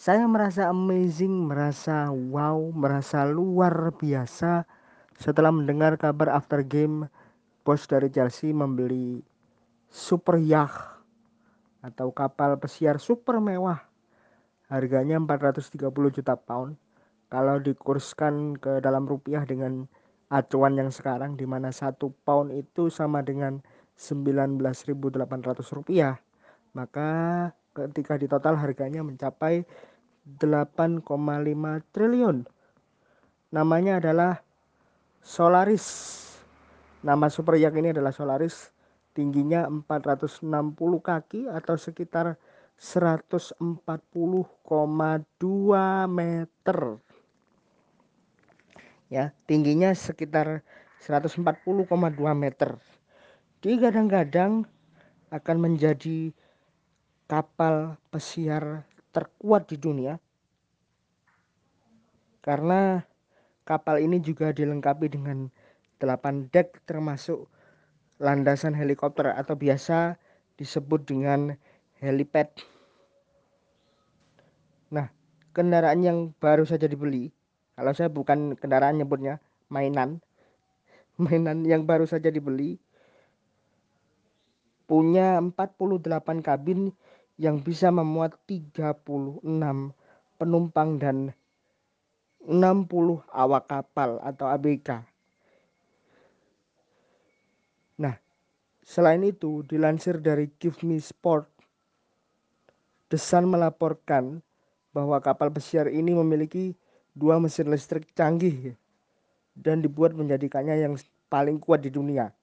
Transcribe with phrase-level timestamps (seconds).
[0.00, 4.64] Saya merasa amazing, merasa wow, merasa luar biasa
[5.20, 7.04] setelah mendengar kabar after game
[7.68, 9.20] bos dari Chelsea membeli
[9.92, 11.04] super yacht
[11.84, 13.76] atau kapal pesiar super mewah.
[14.72, 16.80] Harganya 430 juta pound.
[17.28, 19.84] Kalau dikurskan ke dalam rupiah dengan
[20.32, 23.60] acuan yang sekarang di mana satu pound itu sama dengan
[24.00, 24.64] 19.800
[25.76, 26.16] rupiah
[26.72, 29.62] maka ketika di total harganya mencapai
[30.26, 31.04] 8,5
[31.94, 32.44] triliun.
[33.50, 34.40] Namanya adalah
[35.20, 36.16] Solaris.
[37.00, 38.70] Nama super yacht ini adalah Solaris.
[39.10, 40.44] Tingginya 460
[41.02, 42.38] kaki atau sekitar
[42.80, 43.60] 140,2
[46.06, 46.78] meter.
[49.10, 50.62] Ya, tingginya sekitar
[51.02, 51.42] 140,2
[52.38, 52.78] meter.
[53.60, 54.64] Digadang-gadang
[55.34, 56.30] akan menjadi
[57.26, 60.18] kapal pesiar terkuat di dunia
[62.40, 63.04] karena
[63.68, 65.52] kapal ini juga dilengkapi dengan
[66.00, 67.46] 8 deck termasuk
[68.16, 70.16] landasan helikopter atau biasa
[70.56, 71.56] disebut dengan
[72.00, 72.48] helipad.
[74.92, 75.08] Nah,
[75.52, 77.32] kendaraan yang baru saja dibeli,
[77.76, 79.40] kalau saya bukan kendaraan nyebutnya,
[79.72, 80.20] mainan.
[81.20, 82.80] Mainan yang baru saja dibeli
[84.90, 86.02] punya 48
[86.42, 86.90] kabin
[87.40, 89.40] yang bisa memuat 36
[90.36, 91.32] penumpang dan
[92.44, 95.00] 60 awak kapal atau ABK.
[97.96, 98.12] Nah,
[98.84, 101.48] selain itu dilansir dari Give Me Sport,
[103.08, 104.44] The Sun melaporkan
[104.92, 106.76] bahwa kapal pesiar ini memiliki
[107.16, 108.76] dua mesin listrik canggih
[109.56, 110.94] dan dibuat menjadikannya yang
[111.32, 112.36] paling kuat di dunia.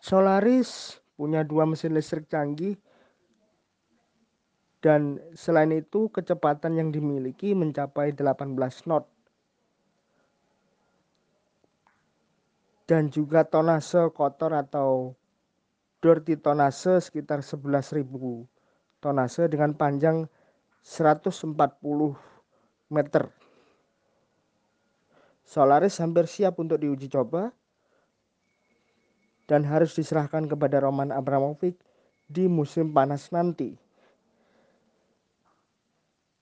[0.00, 2.80] Solaris punya dua mesin listrik canggih
[4.84, 8.52] dan selain itu kecepatan yang dimiliki mencapai 18
[8.84, 9.08] knot.
[12.84, 15.16] Dan juga tonase kotor atau
[16.04, 18.04] dirty tonase sekitar 11.000
[19.00, 20.28] tonase dengan panjang
[20.84, 21.56] 140
[22.92, 23.32] meter.
[25.48, 27.56] Solaris hampir siap untuk diuji coba
[29.48, 31.80] dan harus diserahkan kepada Roman Abramovich
[32.28, 33.80] di musim panas nanti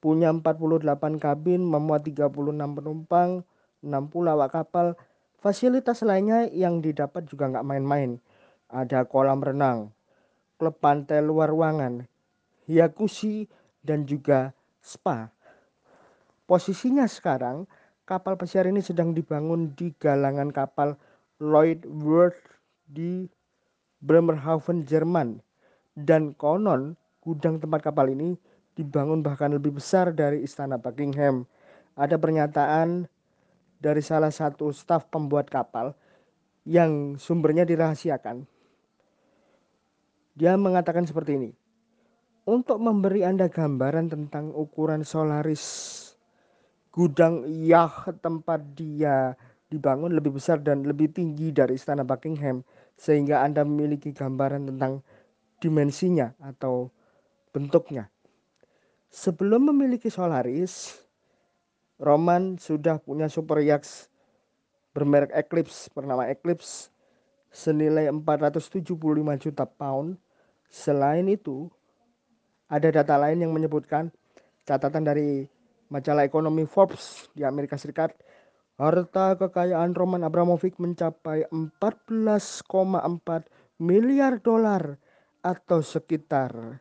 [0.00, 2.32] punya 48 kabin, memuat 36
[2.76, 3.44] penumpang,
[3.84, 4.96] 60 awak kapal.
[5.40, 8.20] Fasilitas lainnya yang didapat juga nggak main-main.
[8.68, 9.92] Ada kolam renang,
[10.60, 12.04] klub pantai luar ruangan,
[12.68, 13.48] jacuzzi,
[13.80, 14.52] dan juga
[14.84, 15.32] spa.
[16.44, 17.64] Posisinya sekarang,
[18.04, 20.98] kapal pesiar ini sedang dibangun di galangan kapal
[21.40, 22.36] Lloyd World
[22.84, 23.24] di
[24.02, 25.40] Bremerhaven, Jerman.
[25.96, 28.36] Dan konon gudang tempat kapal ini
[28.74, 31.46] dibangun bahkan lebih besar dari istana Buckingham.
[31.98, 33.10] Ada pernyataan
[33.80, 35.96] dari salah satu staf pembuat kapal
[36.68, 38.44] yang sumbernya dirahasiakan.
[40.36, 41.50] Dia mengatakan seperti ini.
[42.48, 45.62] Untuk memberi Anda gambaran tentang ukuran Solaris,
[46.90, 49.36] gudang yacht tempat dia
[49.70, 52.66] dibangun lebih besar dan lebih tinggi dari istana Buckingham
[52.98, 55.04] sehingga Anda memiliki gambaran tentang
[55.62, 56.90] dimensinya atau
[57.54, 58.10] bentuknya.
[59.10, 60.94] Sebelum memiliki Solaris,
[61.98, 64.06] Roman sudah punya super yacht
[64.94, 66.94] bermerek Eclipse bernama Eclipse
[67.50, 68.86] senilai 475
[69.42, 70.14] juta pound.
[70.70, 71.66] Selain itu,
[72.70, 74.14] ada data lain yang menyebutkan
[74.62, 75.42] catatan dari
[75.90, 78.14] majalah ekonomi Forbes di Amerika Serikat,
[78.78, 82.62] harta kekayaan Roman Abramovich mencapai 14,4
[83.82, 85.02] miliar dolar
[85.42, 86.78] atau sekitar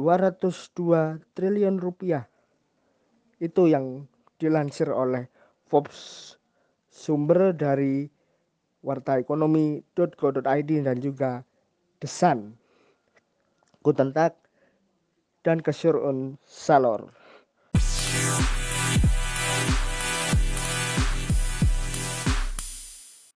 [0.00, 2.24] 202 triliun rupiah.
[3.36, 4.08] Itu yang
[4.40, 5.28] dilansir oleh
[5.68, 6.34] Forbes
[6.88, 8.08] sumber dari
[8.80, 11.44] warta ekonomi.co.id dan juga
[12.00, 12.56] The Sun.
[13.84, 14.32] Guten Tag
[15.44, 17.12] dan Kesyurun Salor.